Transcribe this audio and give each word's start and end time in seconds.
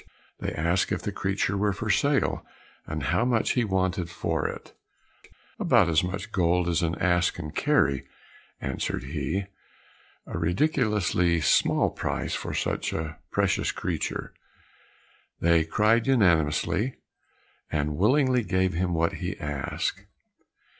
They 0.39 0.51
asked 0.51 0.91
if 0.91 1.03
the 1.03 1.11
creature 1.11 1.55
were 1.55 1.73
for 1.73 1.91
sale, 1.91 2.43
and 2.87 3.03
how 3.03 3.23
much 3.23 3.51
he 3.51 3.63
wanted 3.63 4.09
for 4.09 4.47
it? 4.47 4.73
"About 5.59 5.89
as 5.89 6.03
much 6.03 6.31
gold 6.31 6.67
as 6.67 6.81
an 6.81 6.95
ass 6.95 7.29
can 7.29 7.51
carry," 7.51 8.07
answered 8.59 9.03
he. 9.03 9.45
"A 10.25 10.39
ridiculously 10.39 11.39
small 11.39 11.91
price 11.91 12.33
for 12.33 12.55
such 12.55 12.93
a 12.93 13.19
precious 13.29 13.71
creature!" 13.71 14.33
they 15.39 15.63
cried 15.63 16.07
unanimously, 16.07 16.95
and 17.71 17.95
willingly 17.95 18.41
gave 18.41 18.73
him 18.73 18.95
what 18.95 19.13
he 19.21 19.35
had 19.35 19.37
asked. 19.41 20.07